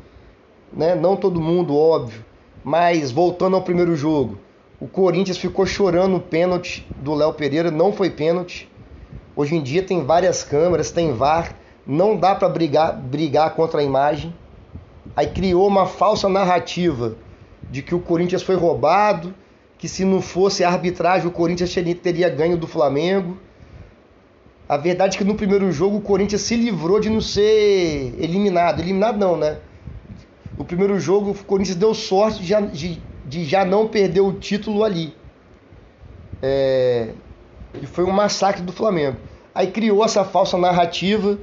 né? 0.71 0.95
Não 0.95 1.17
todo 1.17 1.41
mundo, 1.41 1.75
óbvio. 1.75 2.23
Mas 2.63 3.11
voltando 3.11 3.57
ao 3.57 3.63
primeiro 3.63 3.97
jogo, 3.97 4.39
o 4.79 4.87
Corinthians 4.87 5.39
ficou 5.39 5.65
chorando 5.65 6.17
o 6.17 6.21
pênalti 6.21 6.87
do 7.01 7.15
Léo 7.15 7.33
Pereira, 7.33 7.71
não 7.71 7.91
foi 7.91 8.11
pênalti. 8.11 8.71
Hoje 9.35 9.57
em 9.57 9.63
dia 9.63 9.83
tem 9.83 10.05
várias 10.05 10.45
câmeras, 10.45 10.91
tem 10.91 11.15
VAR, 11.15 11.57
não 11.87 12.17
dá 12.19 12.35
para 12.35 12.51
brigar, 12.51 12.95
brigar 12.95 13.55
contra 13.55 13.81
a 13.81 13.83
imagem. 13.83 14.35
Aí 15.17 15.27
criou 15.27 15.67
uma 15.67 15.87
falsa 15.87 16.29
narrativa 16.29 17.17
de 17.73 17.81
que 17.81 17.95
o 17.95 18.00
Corinthians 18.00 18.43
foi 18.43 18.55
roubado, 18.55 19.35
que 19.79 19.88
se 19.88 20.05
não 20.05 20.21
fosse 20.21 20.62
a 20.62 20.69
arbitragem 20.69 21.26
o 21.26 21.31
Corinthians 21.31 21.75
teria 22.02 22.29
ganho 22.29 22.59
do 22.59 22.67
Flamengo. 22.67 23.38
A 24.69 24.76
verdade 24.76 25.17
é 25.17 25.19
que 25.19 25.25
no 25.25 25.35
primeiro 25.35 25.73
jogo 25.73 25.97
o 25.97 26.00
Corinthians 26.02 26.43
se 26.43 26.55
livrou 26.55 27.00
de 27.00 27.09
não 27.09 27.23
ser 27.23 28.14
eliminado. 28.19 28.81
Eliminado 28.81 29.19
não, 29.19 29.38
né? 29.38 29.57
O 30.59 30.64
primeiro 30.64 31.00
jogo 31.00 31.31
o 31.31 31.45
Corinthians 31.45 31.76
deu 31.76 31.95
sorte 31.95 32.43
de 32.43 32.47
já, 32.47 32.61
de, 32.61 33.00
de 33.25 33.45
já 33.47 33.64
não 33.64 33.88
perder 33.88 34.21
o 34.21 34.35
título 34.35 34.85
ali. 34.85 35.14
É, 36.43 37.09
e 37.81 37.87
foi 37.87 38.05
um 38.05 38.12
massacre 38.12 38.62
do 38.62 38.71
Flamengo. 38.71 39.17
Aí 39.55 39.69
criou 39.69 40.05
essa 40.05 40.25
falsa 40.25 40.59
narrativa 40.59 41.38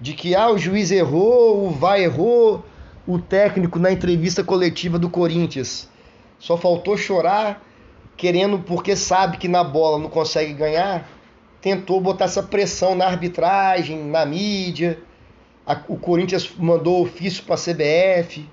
de 0.00 0.12
que 0.12 0.36
ah, 0.36 0.52
o 0.52 0.56
juiz 0.56 0.92
errou, 0.92 1.66
o 1.66 1.70
VAR 1.70 1.98
errou, 1.98 2.64
o 3.08 3.18
técnico 3.18 3.78
na 3.78 3.90
entrevista 3.90 4.44
coletiva 4.44 4.98
do 4.98 5.08
Corinthians 5.08 5.88
só 6.38 6.58
faltou 6.58 6.94
chorar, 6.94 7.64
querendo, 8.18 8.58
porque 8.58 8.94
sabe 8.94 9.38
que 9.38 9.48
na 9.48 9.64
bola 9.64 9.98
não 9.98 10.10
consegue 10.10 10.52
ganhar, 10.52 11.08
tentou 11.58 12.02
botar 12.02 12.26
essa 12.26 12.42
pressão 12.42 12.94
na 12.94 13.06
arbitragem, 13.06 14.04
na 14.04 14.26
mídia. 14.26 14.98
o 15.88 15.96
Corinthians 15.96 16.52
mandou 16.58 17.00
ofício 17.00 17.44
para 17.44 17.54
a 17.54 17.58
CBF, 17.58 18.46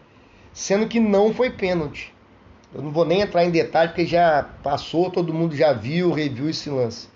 sendo 0.53 0.87
que 0.87 1.01
não 1.01 1.33
foi 1.33 1.49
pênalti. 1.49 2.13
Eu 2.73 2.81
não 2.81 2.91
vou 2.91 3.03
nem 3.03 3.19
entrar 3.19 3.43
em 3.43 3.51
detalhe 3.51 3.89
porque 3.89 4.05
já 4.05 4.51
passou, 4.63 5.11
todo 5.11 5.33
mundo 5.33 5.53
já 5.53 5.73
viu, 5.73 6.13
reviu 6.13 6.49
esse 6.49 6.69
lance. 6.69 7.09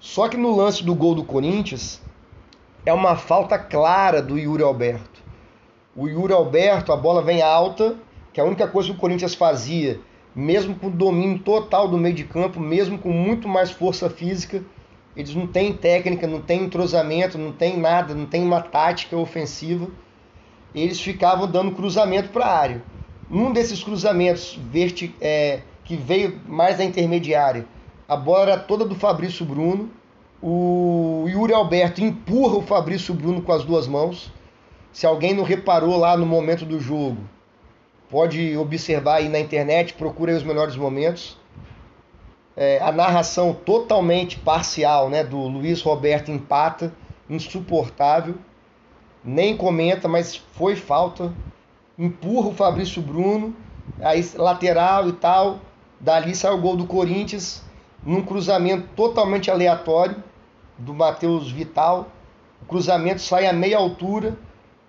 Só 0.00 0.28
que 0.28 0.36
no 0.36 0.54
lance 0.54 0.82
do 0.82 0.96
gol 0.96 1.14
do 1.14 1.22
Corinthians 1.22 2.02
é 2.84 2.92
uma 2.92 3.14
falta 3.14 3.56
clara 3.56 4.20
do 4.20 4.36
Yuri 4.36 4.64
Alberto. 4.64 5.27
O 6.00 6.06
Yuri 6.06 6.32
Alberto, 6.32 6.92
a 6.92 6.96
bola 6.96 7.20
vem 7.20 7.42
alta, 7.42 7.96
que 8.32 8.40
a 8.40 8.44
única 8.44 8.68
coisa 8.68 8.88
que 8.88 8.94
o 8.94 9.00
Corinthians 9.00 9.34
fazia, 9.34 9.98
mesmo 10.32 10.76
com 10.76 10.86
o 10.86 10.90
domínio 10.90 11.40
total 11.40 11.88
do 11.88 11.98
meio 11.98 12.14
de 12.14 12.22
campo, 12.22 12.60
mesmo 12.60 12.96
com 12.96 13.10
muito 13.10 13.48
mais 13.48 13.72
força 13.72 14.08
física, 14.08 14.62
eles 15.16 15.34
não 15.34 15.44
têm 15.44 15.72
técnica, 15.72 16.24
não 16.24 16.40
têm 16.40 16.62
entrosamento, 16.62 17.36
não 17.36 17.50
tem 17.50 17.76
nada, 17.76 18.14
não 18.14 18.26
tem 18.26 18.44
uma 18.44 18.60
tática 18.60 19.16
ofensiva. 19.16 19.88
Eles 20.72 21.00
ficavam 21.00 21.50
dando 21.50 21.72
cruzamento 21.72 22.28
para 22.28 22.46
a 22.46 22.56
área. 22.56 22.84
Num 23.28 23.52
desses 23.52 23.82
cruzamentos 23.82 24.56
é, 25.20 25.62
que 25.82 25.96
veio 25.96 26.40
mais 26.46 26.78
da 26.78 26.84
intermediária, 26.84 27.66
a 28.06 28.16
bola 28.16 28.52
era 28.52 28.56
toda 28.56 28.84
do 28.84 28.94
Fabrício 28.94 29.44
Bruno. 29.44 29.90
O 30.40 31.24
Yuri 31.28 31.52
Alberto 31.52 32.00
empurra 32.04 32.54
o 32.58 32.62
Fabrício 32.62 33.12
Bruno 33.12 33.42
com 33.42 33.50
as 33.50 33.64
duas 33.64 33.88
mãos. 33.88 34.37
Se 34.92 35.06
alguém 35.06 35.34
não 35.34 35.44
reparou 35.44 35.96
lá 35.96 36.16
no 36.16 36.26
momento 36.26 36.64
do 36.64 36.80
jogo, 36.80 37.18
pode 38.08 38.56
observar 38.56 39.16
aí 39.16 39.28
na 39.28 39.38
internet, 39.38 39.94
procura 39.94 40.36
os 40.36 40.42
melhores 40.42 40.76
momentos. 40.76 41.36
É, 42.56 42.80
a 42.80 42.90
narração 42.90 43.54
totalmente 43.54 44.36
parcial 44.38 45.08
né, 45.08 45.22
do 45.22 45.38
Luiz 45.38 45.80
Roberto 45.80 46.30
empata, 46.30 46.92
insuportável. 47.30 48.34
Nem 49.22 49.56
comenta, 49.56 50.08
mas 50.08 50.36
foi 50.36 50.74
falta 50.74 51.32
empurra 51.98 52.48
o 52.48 52.54
Fabrício 52.54 53.02
Bruno, 53.02 53.54
aí 54.00 54.24
lateral 54.36 55.08
e 55.08 55.12
tal. 55.12 55.58
Dali 55.98 56.34
sai 56.34 56.52
o 56.52 56.60
gol 56.60 56.76
do 56.76 56.86
Corinthians, 56.86 57.62
num 58.04 58.22
cruzamento 58.22 58.88
totalmente 58.94 59.50
aleatório 59.50 60.22
do 60.78 60.94
Matheus 60.94 61.50
Vital. 61.50 62.06
O 62.62 62.66
cruzamento 62.66 63.20
sai 63.20 63.46
a 63.46 63.52
meia 63.52 63.78
altura, 63.78 64.38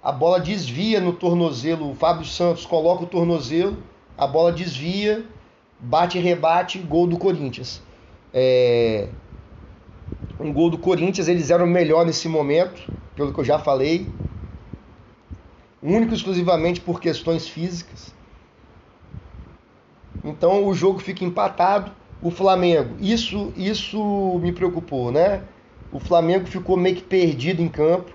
a 0.01 0.11
bola 0.11 0.39
desvia 0.39 0.99
no 0.99 1.13
tornozelo. 1.13 1.91
O 1.91 1.95
Fábio 1.95 2.25
Santos 2.25 2.65
coloca 2.65 3.03
o 3.03 3.07
tornozelo, 3.07 3.77
a 4.17 4.25
bola 4.25 4.51
desvia, 4.51 5.25
bate 5.79 6.17
e 6.17 6.21
rebate, 6.21 6.79
gol 6.79 7.07
do 7.07 7.17
Corinthians. 7.17 7.81
É... 8.33 9.09
Um 10.39 10.53
gol 10.53 10.69
do 10.69 10.77
Corinthians, 10.77 11.27
eles 11.27 11.49
eram 11.49 11.67
melhor 11.67 12.05
nesse 12.05 12.29
momento, 12.29 12.81
pelo 13.15 13.33
que 13.33 13.39
eu 13.39 13.45
já 13.45 13.59
falei 13.59 14.09
único 15.81 16.13
exclusivamente 16.13 16.81
por 16.81 16.99
questões 16.99 17.47
físicas. 17.47 18.13
Então 20.23 20.65
o 20.65 20.73
jogo 20.73 20.99
fica 20.99 21.23
empatado. 21.23 21.91
O 22.21 22.29
Flamengo, 22.29 22.97
isso, 22.99 23.53
isso 23.55 24.37
me 24.41 24.51
preocupou, 24.51 25.09
né? 25.09 25.41
O 25.89 25.99
Flamengo 25.99 26.45
ficou 26.45 26.75
meio 26.75 26.97
que 26.97 27.01
perdido 27.01 27.61
em 27.61 27.69
campo. 27.69 28.11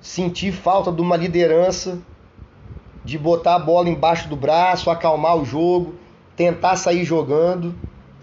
Senti 0.00 0.50
falta 0.50 0.90
de 0.90 1.02
uma 1.02 1.16
liderança, 1.16 2.00
de 3.04 3.18
botar 3.18 3.56
a 3.56 3.58
bola 3.58 3.88
embaixo 3.88 4.28
do 4.28 4.36
braço, 4.36 4.90
acalmar 4.90 5.36
o 5.36 5.44
jogo, 5.44 5.94
tentar 6.36 6.76
sair 6.76 7.04
jogando, 7.04 7.74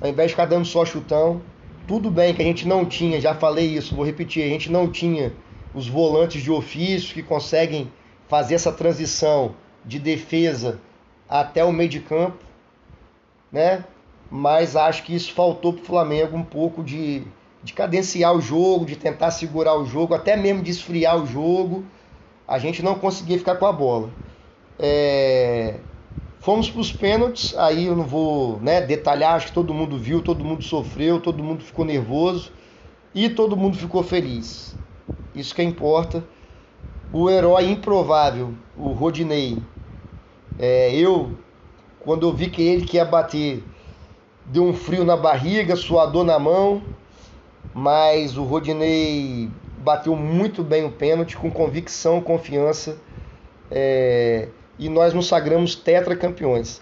ao 0.02 0.10
invés 0.10 0.30
de 0.30 0.34
ficar 0.34 0.46
dando 0.46 0.66
só 0.66 0.86
chutão. 0.86 1.42
Tudo 1.88 2.12
bem 2.12 2.34
que 2.34 2.42
a 2.42 2.46
gente 2.46 2.68
não 2.68 2.86
tinha, 2.86 3.22
já 3.22 3.34
falei 3.34 3.66
isso, 3.66 3.96
vou 3.96 4.06
repetir, 4.06 4.44
a 4.44 4.50
gente 4.50 4.72
não 4.72 4.90
tinha 4.90 5.34
os 5.74 5.88
volantes 5.88 6.42
de 6.42 6.52
ofício 6.52 7.14
que 7.14 7.24
conseguem 7.24 7.92
fazer 8.28 8.56
essa 8.56 8.72
transição 8.72 9.56
de 9.86 10.00
defesa 10.00 10.82
até 11.30 11.64
o 11.64 11.72
meio 11.72 11.90
de 11.90 12.00
campo, 12.00 12.44
né? 13.52 13.86
Mas 14.30 14.76
acho 14.76 15.04
que 15.04 15.16
isso 15.16 15.32
faltou 15.34 15.72
para 15.74 15.82
o 15.82 15.86
Flamengo 15.86 16.36
um 16.36 16.44
pouco 16.44 16.84
de, 16.84 17.24
de 17.68 17.74
cadenciar 17.74 18.34
o 18.34 18.40
jogo, 18.40 18.86
de 18.86 18.96
tentar 18.96 19.30
segurar 19.30 19.78
o 19.78 19.86
jogo, 19.86 20.14
até 20.14 20.38
mesmo 20.38 20.64
de 20.64 20.72
esfriar 20.72 21.22
o 21.22 21.26
jogo. 21.26 21.84
A 22.48 22.58
gente 22.58 22.82
não 22.82 22.96
conseguia 22.96 23.38
ficar 23.38 23.58
com 23.58 23.66
a 23.66 23.74
bola. 23.74 24.10
É... 24.80 25.76
Fomos 26.40 26.70
para 26.70 26.80
os 26.80 26.94
pênaltis, 26.94 27.54
aí 27.58 27.88
eu 27.88 27.96
não 27.96 28.06
vou 28.06 28.58
né, 28.62 28.80
detalhar, 28.80 29.36
acho 29.36 29.48
que 29.48 29.52
todo 29.52 29.74
mundo 29.74 29.98
viu, 29.98 30.22
todo 30.22 30.46
mundo 30.46 30.64
sofreu, 30.64 31.20
todo 31.20 31.44
mundo 31.44 31.62
ficou 31.62 31.84
nervoso 31.84 32.54
e 33.14 33.28
todo 33.28 33.58
mundo 33.58 33.76
ficou 33.76 34.02
feliz. 34.02 34.74
Isso 35.36 35.54
que 35.54 35.62
importa 35.62 36.24
o 37.12 37.30
herói 37.30 37.70
improvável, 37.70 38.54
o 38.78 38.94
Rodinei. 38.94 39.58
É, 40.58 40.96
eu, 40.96 41.38
quando 42.00 42.26
eu 42.26 42.32
vi 42.32 42.50
que 42.50 42.62
ele 42.62 42.86
que 42.86 42.96
ia 42.96 43.04
bater, 43.04 43.62
deu 44.46 44.64
um 44.64 44.74
frio 44.74 45.04
na 45.04 45.18
barriga, 45.18 45.76
suador 45.76 46.24
na 46.24 46.40
mão, 46.40 46.82
mas 47.78 48.36
o 48.38 48.44
Rodinei 48.44 49.52
bateu 49.78 50.16
muito 50.16 50.64
bem 50.64 50.84
o 50.84 50.92
pênalti, 50.92 51.38
com 51.38 51.52
convicção, 51.52 52.20
confiança, 52.20 52.98
é, 53.70 54.48
e 54.80 54.90
nós 54.90 55.14
nos 55.14 55.28
sagramos 55.28 55.76
tetracampeões. 55.76 56.82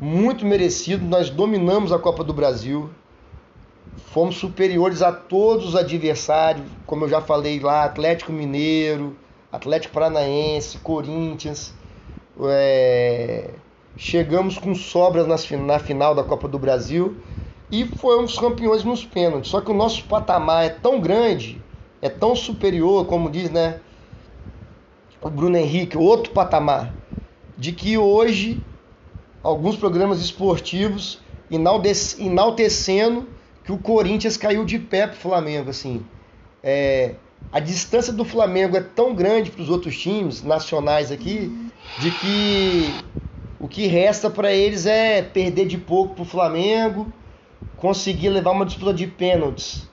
Muito 0.00 0.44
merecido, 0.44 1.04
nós 1.04 1.30
dominamos 1.30 1.92
a 1.92 1.98
Copa 1.98 2.24
do 2.24 2.32
Brasil, 2.32 2.90
fomos 4.06 4.34
superiores 4.34 5.00
a 5.00 5.12
todos 5.12 5.64
os 5.64 5.76
adversários, 5.76 6.66
como 6.86 7.04
eu 7.04 7.08
já 7.08 7.20
falei 7.20 7.60
lá, 7.60 7.84
Atlético 7.84 8.32
Mineiro, 8.32 9.16
Atlético 9.52 9.94
Paranaense, 9.94 10.76
Corinthians. 10.78 11.72
É... 12.48 13.50
Chegamos 13.96 14.58
com 14.58 14.74
sobras 14.74 15.24
na 15.28 15.78
final 15.78 16.16
da 16.16 16.24
Copa 16.24 16.48
do 16.48 16.58
Brasil. 16.58 17.16
E 17.72 17.86
fomos 17.86 18.38
campeões 18.38 18.84
nos 18.84 19.02
pênaltis. 19.02 19.50
Só 19.50 19.62
que 19.62 19.70
o 19.70 19.74
nosso 19.74 20.04
patamar 20.04 20.66
é 20.66 20.68
tão 20.68 21.00
grande, 21.00 21.58
é 22.02 22.10
tão 22.10 22.36
superior, 22.36 23.06
como 23.06 23.30
diz, 23.30 23.50
né? 23.50 23.80
O 25.22 25.30
Bruno 25.30 25.56
Henrique, 25.56 25.96
outro 25.96 26.32
patamar, 26.32 26.92
de 27.56 27.72
que 27.72 27.96
hoje 27.96 28.62
alguns 29.42 29.76
programas 29.76 30.20
esportivos 30.20 31.18
enaltecendo 31.50 33.26
que 33.64 33.72
o 33.72 33.78
Corinthians 33.78 34.36
caiu 34.36 34.64
de 34.64 34.78
pé 34.78 35.06
pro 35.06 35.16
Flamengo, 35.16 35.70
assim. 35.70 36.04
É, 36.62 37.14
a 37.50 37.58
distância 37.58 38.12
do 38.12 38.24
Flamengo 38.24 38.76
é 38.76 38.80
tão 38.82 39.14
grande 39.14 39.50
para 39.50 39.62
os 39.62 39.70
outros 39.70 39.98
times 39.98 40.42
nacionais 40.42 41.10
aqui, 41.10 41.70
de 41.98 42.10
que 42.10 42.94
o 43.60 43.68
que 43.68 43.86
resta 43.86 44.28
para 44.28 44.52
eles 44.52 44.84
é 44.84 45.22
perder 45.22 45.66
de 45.66 45.78
pouco 45.78 46.14
para 46.16 46.22
o 46.22 46.26
Flamengo, 46.26 47.12
conseguir 47.76 48.28
levar 48.28 48.52
uma 48.52 48.66
disputa 48.66 48.94
de 48.94 49.06
pênaltis, 49.06 49.88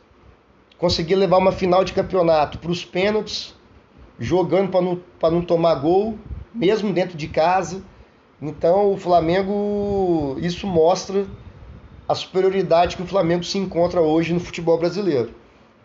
conseguir 0.77 1.15
levar 1.15 1.37
uma 1.37 1.51
final 1.51 1.83
de 1.83 1.93
campeonato 1.93 2.59
para 2.59 2.71
os 2.71 2.85
pênaltis, 2.85 3.55
jogando 4.17 4.69
para 4.69 4.81
não, 4.81 5.01
não 5.31 5.41
tomar 5.41 5.75
gol, 5.75 6.17
mesmo 6.53 6.93
dentro 6.93 7.17
de 7.17 7.27
casa. 7.27 7.83
Então 8.41 8.93
o 8.93 8.97
Flamengo, 8.97 10.37
isso 10.39 10.65
mostra 10.67 11.27
a 12.07 12.15
superioridade 12.15 12.95
que 12.95 13.03
o 13.03 13.07
Flamengo 13.07 13.43
se 13.43 13.57
encontra 13.57 14.01
hoje 14.01 14.33
no 14.33 14.39
futebol 14.39 14.77
brasileiro. 14.77 15.33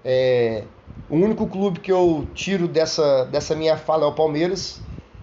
É, 0.05 0.65
o 1.09 1.17
único 1.17 1.47
clube 1.47 1.81
que 1.81 1.93
eu 1.93 2.27
tiro 2.35 2.67
dessa, 2.67 3.25
dessa 3.25 3.55
minha 3.55 3.77
fala 3.77 4.05
é 4.05 4.09
o 4.09 4.15
Palmeiras, 4.15 4.83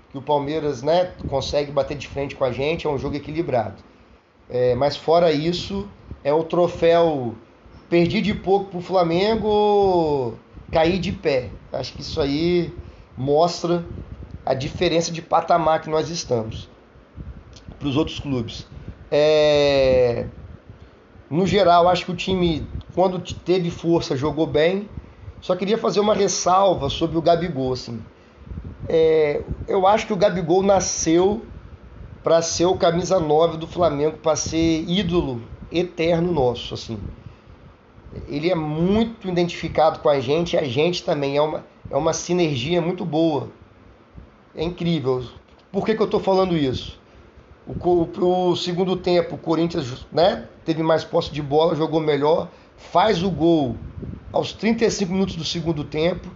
que 0.09 0.17
o 0.17 0.21
Palmeiras 0.21 0.83
né, 0.83 1.13
consegue 1.25 1.71
bater 1.71 1.97
de 1.97 2.07
frente 2.07 2.35
com 2.35 2.43
a 2.43 2.51
gente, 2.51 2.85
é 2.85 2.89
um 2.89 2.97
jogo 2.97 3.15
equilibrado. 3.15 3.81
É, 4.49 4.75
mas 4.75 4.95
fora 4.95 5.31
isso, 5.31 5.89
é 6.23 6.33
o 6.33 6.43
troféu 6.43 7.35
perdi 7.91 8.21
de 8.21 8.33
pouco 8.33 8.71
para 8.71 8.79
o 8.79 8.81
Flamengo, 8.81 10.35
cair 10.71 10.97
de 10.97 11.11
pé. 11.11 11.49
Acho 11.73 11.91
que 11.91 12.01
isso 12.01 12.21
aí 12.21 12.73
mostra 13.17 13.85
a 14.45 14.53
diferença 14.53 15.11
de 15.11 15.21
patamar 15.21 15.81
que 15.81 15.89
nós 15.89 16.09
estamos 16.09 16.69
para 17.77 17.87
os 17.89 17.97
outros 17.97 18.17
clubes. 18.17 18.65
É... 19.11 20.25
No 21.29 21.45
geral, 21.45 21.89
acho 21.89 22.05
que 22.05 22.11
o 22.11 22.15
time, 22.15 22.65
quando 22.95 23.19
teve 23.19 23.69
força, 23.69 24.15
jogou 24.15 24.47
bem. 24.47 24.87
Só 25.41 25.53
queria 25.53 25.77
fazer 25.77 25.99
uma 25.99 26.13
ressalva 26.13 26.89
sobre 26.89 27.17
o 27.17 27.21
Gabigol. 27.21 27.73
Assim. 27.73 28.01
É... 28.87 29.41
Eu 29.67 29.85
acho 29.85 30.07
que 30.07 30.13
o 30.13 30.17
Gabigol 30.17 30.63
nasceu 30.63 31.41
para 32.23 32.41
ser 32.41 32.67
o 32.67 32.77
camisa 32.77 33.19
9 33.19 33.57
do 33.57 33.67
Flamengo, 33.67 34.17
para 34.17 34.37
ser 34.37 34.85
ídolo 34.87 35.41
eterno 35.71 36.31
nosso. 36.31 36.73
assim. 36.73 36.99
Ele 38.27 38.49
é 38.49 38.55
muito 38.55 39.29
identificado 39.29 39.99
com 39.99 40.09
a 40.09 40.19
gente 40.19 40.53
e 40.53 40.59
a 40.59 40.63
gente 40.63 41.03
também. 41.03 41.37
É 41.37 41.41
uma, 41.41 41.65
é 41.89 41.95
uma 41.95 42.13
sinergia 42.13 42.81
muito 42.81 43.05
boa. 43.05 43.49
É 44.55 44.63
incrível. 44.63 45.23
Por 45.71 45.85
que, 45.85 45.95
que 45.95 46.01
eu 46.01 46.05
estou 46.05 46.19
falando 46.19 46.57
isso? 46.57 46.99
O, 47.65 48.07
o, 48.49 48.55
segundo 48.55 48.97
tempo, 48.97 49.35
o 49.35 49.37
Corinthians 49.37 50.05
né, 50.11 50.47
teve 50.65 50.83
mais 50.83 51.03
posse 51.03 51.31
de 51.31 51.41
bola, 51.41 51.75
jogou 51.75 52.01
melhor, 52.01 52.49
faz 52.75 53.23
o 53.23 53.29
gol 53.29 53.77
aos 54.33 54.51
35 54.51 55.11
minutos 55.11 55.35
do 55.35 55.45
segundo 55.45 55.83
tempo. 55.83 56.29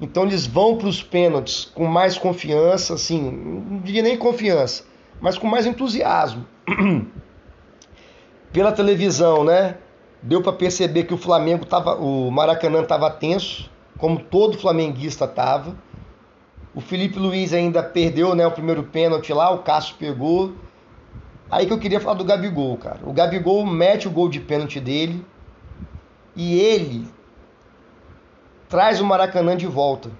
Então 0.00 0.24
eles 0.24 0.46
vão 0.46 0.76
para 0.76 0.88
os 0.88 1.02
pênaltis 1.02 1.66
com 1.74 1.86
mais 1.86 2.16
confiança, 2.16 2.94
assim, 2.94 3.30
não 3.30 3.80
diria 3.80 4.02
nem 4.02 4.16
confiança, 4.16 4.84
mas 5.20 5.36
com 5.36 5.46
mais 5.46 5.66
entusiasmo. 5.66 6.46
Pela 8.52 8.72
televisão, 8.72 9.44
né? 9.44 9.76
Deu 10.22 10.42
para 10.42 10.52
perceber 10.52 11.04
que 11.04 11.14
o 11.14 11.18
Flamengo 11.18 11.64
tava, 11.64 11.94
o 11.94 12.30
Maracanã 12.30 12.82
estava 12.82 13.10
tenso, 13.10 13.70
como 13.96 14.18
todo 14.18 14.58
flamenguista 14.58 15.24
estava. 15.24 15.74
O 16.74 16.80
Felipe 16.80 17.18
Luiz 17.18 17.52
ainda 17.52 17.82
perdeu, 17.82 18.34
né, 18.34 18.46
o 18.46 18.50
primeiro 18.50 18.82
pênalti 18.84 19.32
lá, 19.32 19.50
o 19.50 19.58
Cássio 19.58 19.96
pegou. 19.98 20.52
Aí 21.50 21.66
que 21.66 21.72
eu 21.72 21.78
queria 21.78 22.00
falar 22.00 22.16
do 22.16 22.24
Gabigol, 22.24 22.76
cara. 22.76 23.00
O 23.04 23.12
Gabigol 23.12 23.66
mete 23.66 24.06
o 24.06 24.10
gol 24.10 24.28
de 24.28 24.40
pênalti 24.40 24.78
dele 24.78 25.24
e 26.36 26.58
ele 26.60 27.08
traz 28.68 29.00
o 29.00 29.04
Maracanã 29.04 29.56
de 29.56 29.66
volta. 29.66 30.10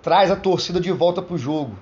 Traz 0.00 0.30
a 0.30 0.36
torcida 0.36 0.80
de 0.80 0.92
volta 0.92 1.20
pro 1.20 1.36
jogo. 1.36 1.76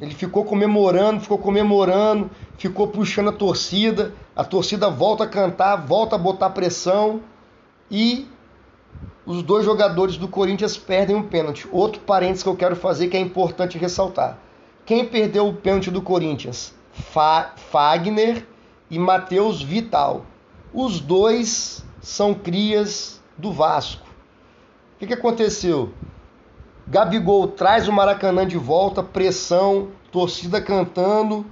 Ele 0.00 0.14
ficou 0.14 0.44
comemorando, 0.44 1.20
ficou 1.20 1.38
comemorando, 1.38 2.30
ficou 2.56 2.88
puxando 2.88 3.28
a 3.28 3.32
torcida. 3.32 4.14
A 4.34 4.44
torcida 4.44 4.90
volta 4.90 5.24
a 5.24 5.28
cantar, 5.28 5.76
volta 5.76 6.16
a 6.16 6.18
botar 6.18 6.50
pressão 6.50 7.20
e 7.90 8.26
os 9.24 9.42
dois 9.42 9.64
jogadores 9.64 10.16
do 10.16 10.26
Corinthians 10.26 10.76
perdem 10.76 11.14
um 11.14 11.22
pênalti. 11.22 11.68
Outro 11.70 12.00
parênteses 12.00 12.42
que 12.42 12.48
eu 12.48 12.56
quero 12.56 12.74
fazer 12.74 13.08
que 13.08 13.16
é 13.16 13.20
importante 13.20 13.78
ressaltar. 13.78 14.38
Quem 14.84 15.06
perdeu 15.06 15.46
o 15.46 15.54
pênalti 15.54 15.90
do 15.90 16.02
Corinthians? 16.02 16.74
Fa 16.92 17.52
Fagner 17.56 18.46
e 18.90 18.98
Matheus 18.98 19.62
Vital. 19.62 20.26
Os 20.72 20.98
dois 21.00 21.84
são 22.00 22.34
crias 22.34 23.22
do 23.38 23.52
Vasco. 23.52 24.06
O 24.96 24.98
que, 24.98 25.06
que 25.06 25.14
aconteceu? 25.14 25.92
Gabigol 26.92 27.48
traz 27.48 27.88
o 27.88 27.92
Maracanã 27.92 28.46
de 28.46 28.58
volta, 28.58 29.02
pressão, 29.02 29.88
torcida 30.10 30.60
cantando. 30.60 31.46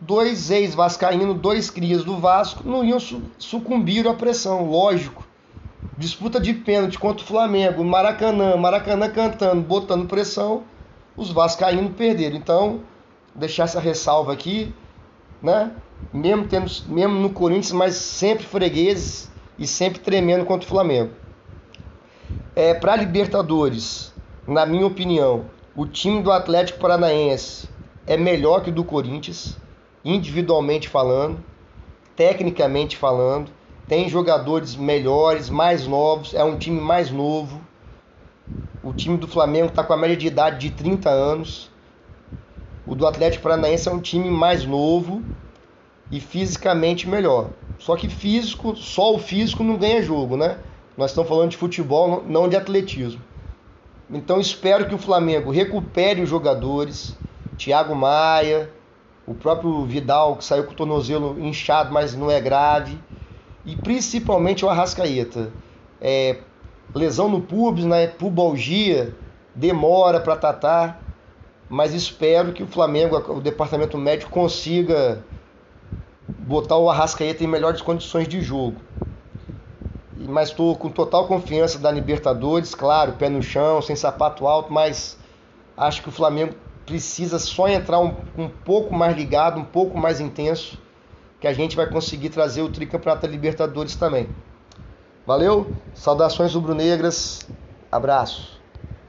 Dois 0.00 0.50
ex-vascaínos, 0.50 1.38
dois 1.38 1.68
crias 1.68 2.02
do 2.04 2.16
Vasco, 2.16 2.66
não 2.66 2.82
iam 2.82 2.96
sucumbir 3.38 4.08
à 4.08 4.14
pressão, 4.14 4.64
lógico. 4.64 5.28
Disputa 5.98 6.40
de 6.40 6.54
pênalti 6.54 6.98
contra 6.98 7.22
o 7.22 7.26
Flamengo, 7.26 7.84
Maracanã, 7.84 8.56
Maracanã 8.56 9.10
cantando, 9.10 9.60
botando 9.60 10.08
pressão, 10.08 10.62
os 11.14 11.30
vascaínos 11.30 11.94
perderam. 11.94 12.38
Então, 12.38 12.80
deixar 13.34 13.64
essa 13.64 13.78
ressalva 13.78 14.32
aqui, 14.32 14.74
né? 15.42 15.70
Mesmo, 16.14 16.48
tendo, 16.48 16.70
mesmo 16.88 17.16
no 17.16 17.28
Corinthians, 17.28 17.72
mas 17.72 17.94
sempre 17.96 18.46
fregueses 18.46 19.30
e 19.58 19.66
sempre 19.66 20.00
tremendo 20.00 20.46
contra 20.46 20.66
o 20.66 20.70
Flamengo. 20.70 21.10
É, 22.56 22.72
Para 22.72 22.96
Libertadores, 22.96 24.09
na 24.46 24.64
minha 24.64 24.86
opinião, 24.86 25.44
o 25.76 25.86
time 25.86 26.22
do 26.22 26.32
Atlético 26.32 26.80
Paranaense 26.80 27.68
é 28.06 28.16
melhor 28.16 28.62
que 28.62 28.70
o 28.70 28.72
do 28.72 28.82
Corinthians, 28.82 29.58
individualmente 30.04 30.88
falando, 30.88 31.38
tecnicamente 32.16 32.96
falando. 32.96 33.50
Tem 33.86 34.08
jogadores 34.08 34.74
melhores, 34.74 35.50
mais 35.50 35.86
novos, 35.86 36.32
é 36.32 36.42
um 36.42 36.56
time 36.56 36.80
mais 36.80 37.10
novo. 37.10 37.60
O 38.82 38.94
time 38.94 39.18
do 39.18 39.28
Flamengo 39.28 39.66
está 39.66 39.84
com 39.84 39.92
a 39.92 39.96
média 39.96 40.16
de 40.16 40.26
idade 40.26 40.58
de 40.58 40.70
30 40.74 41.10
anos. 41.10 41.70
O 42.86 42.94
do 42.94 43.06
Atlético 43.06 43.42
Paranaense 43.42 43.88
é 43.88 43.92
um 43.92 44.00
time 44.00 44.30
mais 44.30 44.64
novo 44.64 45.22
e 46.10 46.18
fisicamente 46.18 47.06
melhor. 47.06 47.50
Só 47.78 47.94
que 47.94 48.08
físico, 48.08 48.74
só 48.74 49.14
o 49.14 49.18
físico 49.18 49.62
não 49.62 49.76
ganha 49.76 50.02
jogo, 50.02 50.36
né? 50.36 50.58
Nós 50.96 51.10
estamos 51.10 51.28
falando 51.28 51.50
de 51.50 51.56
futebol, 51.56 52.24
não 52.26 52.48
de 52.48 52.56
atletismo. 52.56 53.29
Então 54.12 54.40
espero 54.40 54.88
que 54.88 54.94
o 54.94 54.98
Flamengo 54.98 55.50
recupere 55.50 56.20
os 56.20 56.28
jogadores, 56.28 57.16
Thiago 57.56 57.94
Maia, 57.94 58.70
o 59.26 59.34
próprio 59.34 59.84
Vidal 59.84 60.36
que 60.36 60.44
saiu 60.44 60.64
com 60.64 60.72
o 60.72 60.76
tornozelo 60.76 61.38
inchado, 61.38 61.92
mas 61.92 62.14
não 62.14 62.30
é 62.30 62.40
grave, 62.40 62.98
e 63.64 63.76
principalmente 63.76 64.64
o 64.64 64.68
Arrascaeta. 64.68 65.52
É, 66.00 66.38
lesão 66.94 67.28
no 67.28 67.40
pubis, 67.40 67.84
né? 67.84 68.06
Pubalgia, 68.06 69.14
demora 69.54 70.18
para 70.18 70.36
tratar 70.36 71.10
mas 71.70 71.94
espero 71.94 72.52
que 72.52 72.64
o 72.64 72.66
Flamengo, 72.66 73.16
o 73.32 73.40
departamento 73.40 73.96
médico, 73.96 74.28
consiga 74.28 75.24
botar 76.26 76.76
o 76.76 76.90
Arrascaeta 76.90 77.44
em 77.44 77.46
melhores 77.46 77.80
condições 77.80 78.26
de 78.26 78.40
jogo. 78.40 78.80
Mas 80.28 80.50
estou 80.50 80.76
com 80.76 80.90
total 80.90 81.26
confiança 81.26 81.78
da 81.78 81.90
Libertadores, 81.90 82.74
claro, 82.74 83.12
pé 83.14 83.28
no 83.28 83.42
chão, 83.42 83.80
sem 83.80 83.96
sapato 83.96 84.46
alto, 84.46 84.72
mas 84.72 85.18
acho 85.76 86.02
que 86.02 86.10
o 86.10 86.12
Flamengo 86.12 86.54
precisa 86.84 87.38
só 87.38 87.68
entrar 87.68 88.00
um, 88.00 88.14
um 88.36 88.48
pouco 88.48 88.94
mais 88.94 89.16
ligado, 89.16 89.58
um 89.58 89.64
pouco 89.64 89.96
mais 89.96 90.20
intenso, 90.20 90.78
que 91.40 91.46
a 91.46 91.52
gente 91.54 91.74
vai 91.74 91.88
conseguir 91.88 92.28
trazer 92.28 92.60
o 92.60 92.68
tricampeonato 92.68 93.22
da 93.22 93.28
Libertadores 93.28 93.94
também. 93.94 94.28
Valeu? 95.26 95.72
Saudações 95.94 96.54
rubro-negras. 96.54 97.48
Abraço. 97.90 98.59